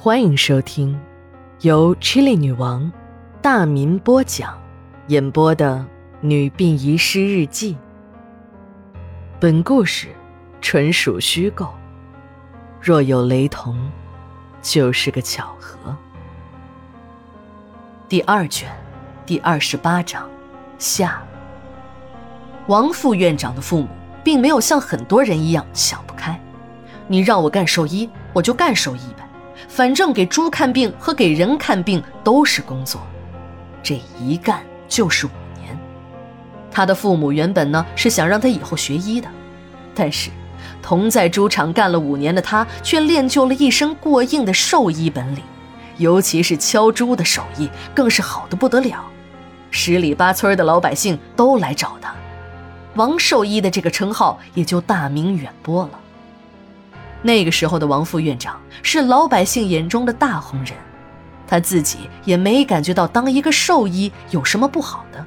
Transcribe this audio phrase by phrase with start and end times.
[0.00, 0.96] 欢迎收听
[1.62, 2.90] 由 Chili 女王
[3.42, 4.56] 大民播讲、
[5.08, 5.74] 演播的
[6.20, 7.74] 《女病遗失日记》。
[9.40, 10.06] 本故事
[10.60, 11.74] 纯属虚构，
[12.80, 13.76] 若有雷同，
[14.62, 15.96] 就是个巧合。
[18.08, 18.70] 第二卷，
[19.26, 20.30] 第二十八章
[20.78, 21.20] 下。
[22.68, 23.88] 王副院长的父母
[24.22, 26.40] 并没有像很多人一样想不开，
[27.08, 29.27] 你让我干兽医，我就干兽医呗，
[29.66, 33.00] 反正给猪看病和给人看病都是工作，
[33.82, 35.76] 这一干就是五年。
[36.70, 39.28] 他的父母原本呢是想让他以后学医的，
[39.94, 40.30] 但是
[40.80, 45.42] 同在猪场干了五年的他，却练就了一身过硬的兽医本领，
[45.96, 49.04] 尤其是敲猪的手艺更是好的不得了，
[49.70, 52.14] 十里八村的老百姓都来找他。
[52.94, 55.90] 王兽医的这个称号也就大名远播了。
[57.22, 60.72] 那个时候的王副院长是老百姓眼中的大红人，
[61.46, 65.24] 他自己也没感觉到当一个兽医有什么不好的。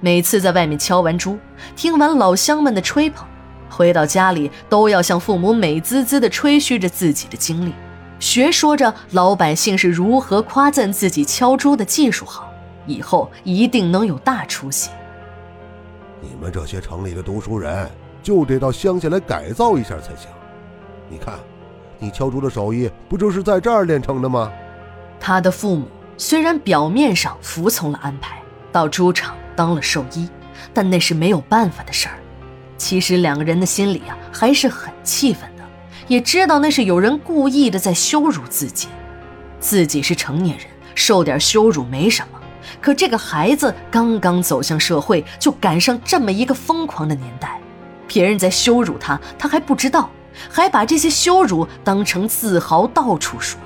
[0.00, 1.38] 每次在外面敲完猪，
[1.74, 3.24] 听完老乡们的吹捧，
[3.70, 7.72] 回到家里都要向父母美滋滋地吹嘘着自己的经历，
[8.18, 12.52] 学说着老百姓是如何夸赞自己敲猪的技术好，
[12.86, 14.90] 以后一定能有大出息。
[16.20, 17.90] 你们这些城里的读书人，
[18.22, 20.28] 就得到乡下来改造一下才行。
[21.08, 21.34] 你看，
[21.98, 24.50] 你敲竹的手艺不就是在这儿练成的吗？
[25.20, 28.40] 他的父母虽然表面上服从了安排，
[28.72, 30.28] 到猪场当了兽医，
[30.74, 32.16] 但那是没有办法的事儿。
[32.76, 35.62] 其实两个人的心里啊，还是很气愤的，
[36.08, 38.88] 也知道那是有人故意的在羞辱自己。
[39.58, 42.38] 自己是成年人，受点羞辱没什么。
[42.80, 47.58] 可这个孩子刚刚走向社会，就赶上这么一个疯狂的年代，
[48.06, 50.10] 别人在羞辱他，他还不知道，
[50.50, 53.60] 还把这些羞辱当成自豪到处说。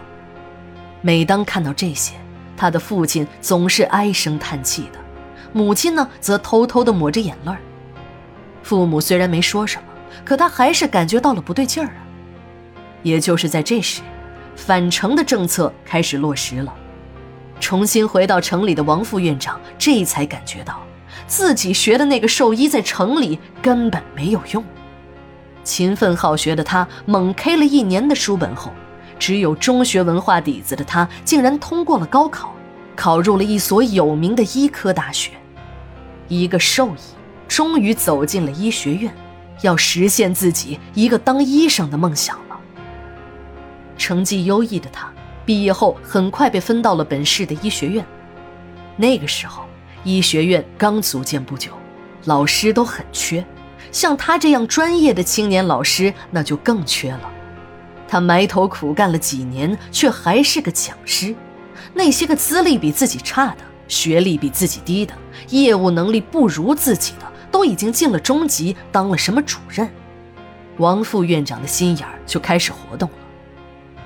[1.02, 2.14] 每当看到这些，
[2.56, 4.98] 他的父亲总是唉声叹气的，
[5.52, 7.52] 母亲呢则偷偷的抹着眼泪
[8.62, 9.84] 父母虽然没说什么，
[10.24, 12.04] 可他还是感觉到了不对劲儿啊。
[13.02, 14.02] 也就是在这时，
[14.54, 16.74] 返城的政策开始落实了。
[17.58, 20.80] 重新回到城里的王副院长，这才感觉到
[21.26, 24.62] 自己学的那个兽医在城里根本没有用。
[25.62, 28.72] 勤奋好学的他，猛 K 了一年的书本后，
[29.18, 32.52] 只有中学文化底子的他，竟然通过了高考，
[32.96, 35.32] 考入了一所有名的医科大学。
[36.28, 37.00] 一个兽医
[37.48, 39.12] 终于走进了医学院，
[39.62, 42.58] 要实现自己一个当医生的梦想了。
[43.98, 45.10] 成绩优异的他。
[45.46, 48.06] 毕业后，很快被分到了本市的医学院。
[48.96, 49.64] 那个时候，
[50.04, 51.72] 医学院刚组建不久，
[52.26, 53.44] 老师都很缺，
[53.92, 57.30] 像他这样专业的青年老师那就更缺了。
[58.08, 61.34] 他埋头苦干了几年，却还是个讲师。
[61.94, 63.58] 那些个资历比自己差的、
[63.88, 65.14] 学历比自己低的、
[65.48, 69.88] 业务能力不如自己的，都已经进了中级，当了什么主任。
[70.78, 73.16] 王副院长的心眼儿就开始活动了。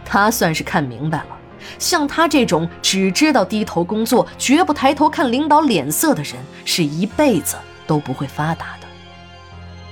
[0.05, 1.39] 他算是看明白了，
[1.79, 7.57] 像他这种只知道低头工作、绝不抬头看领导脸色的人，是一辈子
[7.87, 8.84] 都不会发达的。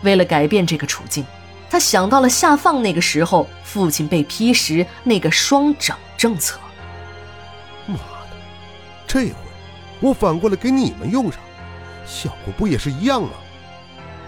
[0.03, 1.25] 为了改变这个处境，
[1.71, 6.59] 他想到了下放那个时候父亲被批时那个双整政策。
[7.87, 8.37] 妈的，
[9.07, 9.35] 这回
[10.01, 11.41] 我反过来给你们用上，
[12.05, 13.31] 效果不也是一样吗？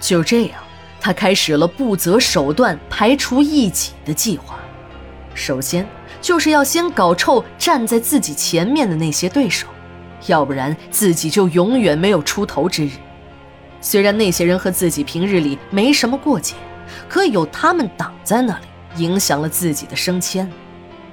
[0.01, 0.63] 就这样，
[1.01, 4.59] 他开始了不择手段排除异己的计划。
[5.35, 5.87] 首先，
[6.21, 9.67] 就是要先搞臭站在自己前面的那些对手，
[10.27, 12.93] 要不然自己就永远没有出头之日。
[13.85, 16.55] 虽然那些人和自己平日里没什么过节，
[17.07, 18.65] 可有他们挡在那里，
[18.97, 20.51] 影响了自己的升迁。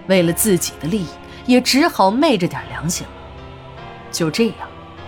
[0.08, 1.08] 为了自己的利益，
[1.46, 3.14] 也只好昧着点良心了。
[4.10, 4.56] 就这样，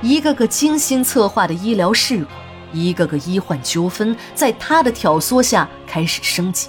[0.01, 2.31] 一个个精心策划的医疗事故，
[2.73, 6.67] 一个个医患纠纷，在他的挑唆下开始升级。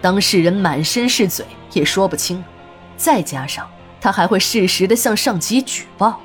[0.00, 2.42] 当事人满身是嘴，也说不清。
[2.96, 3.68] 再加上
[4.00, 6.18] 他还会适时的向上级举报，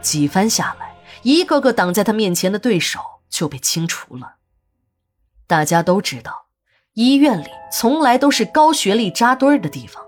[0.00, 0.87] 几番下来，
[1.28, 2.98] 一个个挡在他面前的对手
[3.28, 4.36] 就被清除了。
[5.46, 6.46] 大家都知道，
[6.94, 10.02] 医院里从来都是高学历扎堆儿的地方，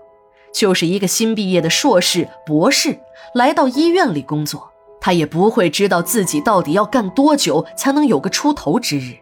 [0.51, 2.99] 就是一个新毕业的硕士、博士
[3.35, 9.15] 来到医院里工作，他也不会知道自己到底要干多久才能有个出头之日。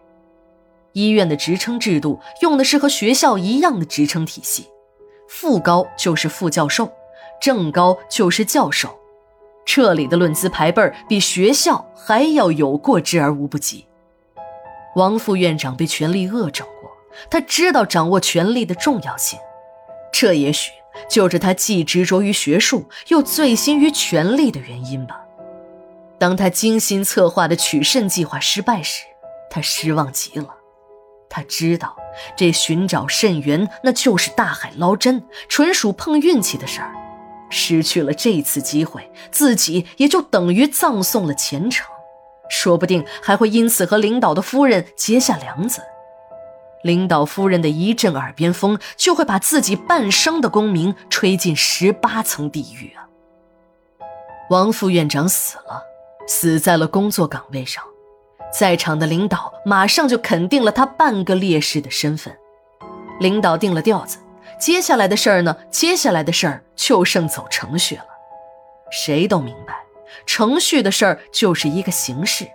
[0.93, 4.69] 医院的职称制度用的是和学校一样的职称体系，
[5.27, 6.89] 副高就是副教授，
[7.41, 8.97] 正高就是教授。
[9.71, 13.85] 这里的论资排辈比学校还要有过之而无不及。
[14.95, 16.89] 王副院长被权力恶整过，
[17.29, 19.37] 他知道掌握权力的重要性，
[20.11, 20.71] 这也许
[21.07, 25.21] 就是他既执着于学术，又醉心于权力的原因吧。
[26.17, 29.03] 当他精心策划的取肾计划失败时，
[29.51, 30.47] 他失望极了。
[31.29, 31.95] 他知道，
[32.35, 36.91] 这寻找肾源那就是大海捞针，纯属碰运气的事儿。
[37.49, 41.87] 失去了这次机会，自己也就等于葬送了前程，
[42.49, 45.81] 说不定还会因此和领导的夫人结下梁子。
[46.83, 53.03] 领导夫人的一阵耳边风，就会把自己半生的功名吹进十八层地狱啊！
[54.49, 55.83] 王副院长死了，
[56.25, 57.83] 死在了工作岗位上，
[58.57, 62.33] 在场的领导马上就肯定了他半个烈士的身份。
[63.19, 64.17] 领导定了调子，
[64.59, 65.55] 接下来的事儿呢？
[65.71, 68.05] 接下来的事儿就剩走程序了。
[68.91, 69.73] 谁都明白，
[70.25, 72.45] 程序的事儿就是一个形式，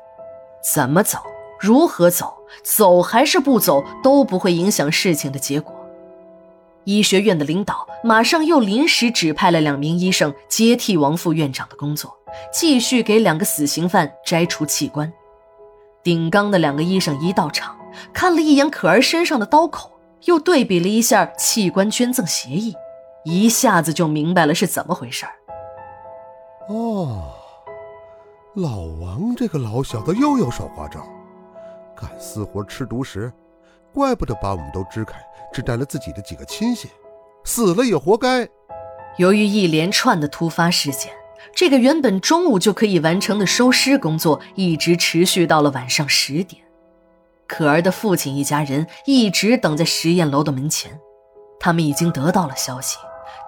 [0.74, 1.18] 怎么走？
[1.58, 2.34] 如何走？
[2.62, 5.74] 走还是不走都不会影响事情的结果。
[6.84, 12.14] 医学院的领导马上又临时指派了两名医生接替王副院长的工作，
[12.52, 15.10] 继续给两个死刑犯摘除器官。
[16.02, 17.74] 顶缸的两个医生一到场，
[18.12, 19.90] 看了一眼可儿身上的刀口，
[20.26, 22.74] 又对比了一下器官捐赠协议，
[23.24, 25.26] 一下子就明白了是怎么回事
[26.68, 27.32] 哦，
[28.54, 31.06] 老王这个老小子又有耍花招。
[31.96, 33.32] 干私活吃独食，
[33.92, 35.20] 怪不得把我们都支开，
[35.52, 36.90] 只带了自己的几个亲信，
[37.44, 38.48] 死了也活该。
[39.18, 41.12] 由于一连串的突发事件，
[41.54, 46.63] 这个原本中午就可以完成的收尸工作，一直持续到了晚上十点。
[47.46, 50.99] 可儿的父亲一家人一直等在实验楼的门前，
[51.61, 52.96] 他们已经得到了消息，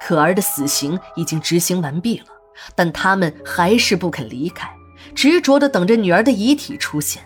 [0.01, 2.27] 可儿的死刑已经执行完毕了，
[2.75, 4.71] 但他们还是不肯离开，
[5.15, 7.23] 执着地等着女儿的遗体出现。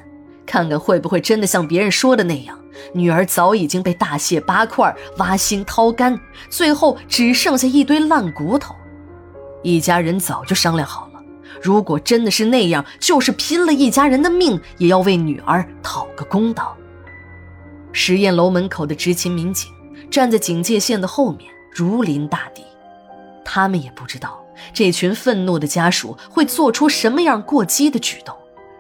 [0.47, 2.59] 看看会不会真的像别人说的那样，
[2.93, 6.19] 女儿早已经被大卸八块、挖心掏肝，
[6.49, 8.75] 最后只剩下一堆烂骨头。
[9.63, 11.10] 一家人早就商量好了，
[11.63, 16.77] 如果真的是那样，就是拼了一家人的命，也要为女儿讨个公道。
[17.93, 19.71] 实验楼门口的执勤民警
[20.11, 22.63] 站在警戒线的后面，如临大敌。
[23.45, 28.35] 他们也不知道这群愤怒的家属会做出什么样过激的举动。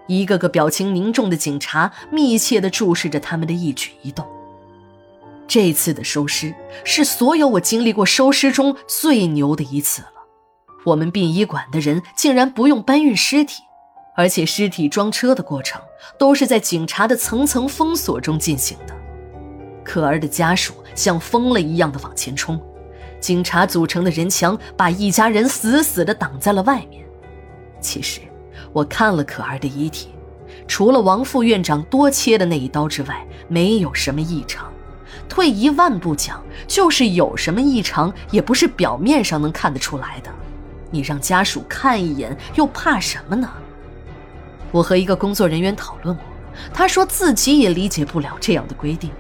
[0.06, 4.25] 一个个表情凝重的警察密切地注视着他们的一举一动。
[5.46, 10.19] 这次的收尸是所有我经历过收尸中最牛的一次了。
[10.85, 13.62] 我们殡仪馆的人竟然不用搬运尸体，
[14.15, 15.81] 而且尸体装车的过程
[16.19, 18.94] 都是在警察的层层封锁中进行的。
[19.85, 22.61] 可儿的家属像疯了一样的往前冲，
[23.21, 27.05] 警察组成的人墙把一家人死死的挡在了外面。
[27.81, 28.21] 其实。
[28.73, 30.11] 我看了可儿的遗体，
[30.69, 34.71] 除了王副院长多切的那一刀之外，没有什么异常。
[35.29, 40.31] 退一万步讲，就是有什么异常，也不是表面上能看得出来的。
[40.91, 43.51] 你让家属看一眼，又怕什么呢？
[44.71, 46.25] 我和一个工作人员讨论过，
[46.73, 49.11] 他说自己也理解不了这样的规定，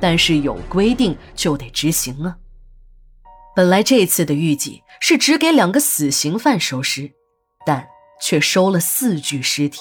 [0.00, 2.36] 但是有规定就得执行啊。
[3.56, 7.12] 本来这次的预计是只给两个死刑犯收尸，
[7.66, 7.88] 但。
[8.20, 9.78] 却收了四具尸体，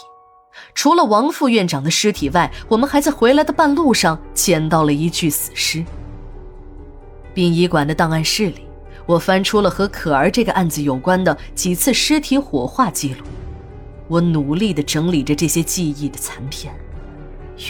[0.75, 5.83] 除了王副院长的尸体外，我们还在回来的半路上捡到了一具死尸。
[7.33, 8.66] 殡仪馆的档案室里，
[9.07, 13.25] 我翻出了和可儿这个案子有关的几次尸体火化记录，
[14.07, 16.71] 我努力地整理着这些记忆的残片。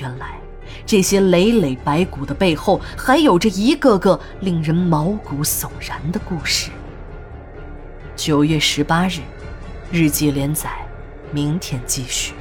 [0.01, 0.39] 原来，
[0.85, 6.71] 这些累累白骨的背后，还有着一个个令人毛骨悚然的故事。
[8.17, 9.19] 九月十八日。
[9.89, 10.69] 日记连载，
[11.31, 12.33] 明天继续。